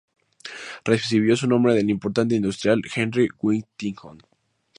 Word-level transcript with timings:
Recibió 0.83 1.35
su 1.37 1.45
nombre 1.45 1.75
del 1.75 1.91
importante 1.91 2.33
industrial 2.33 2.81
Henry 2.95 3.27
Huntington. 3.41 4.17